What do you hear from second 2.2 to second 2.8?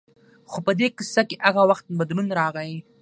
راغی.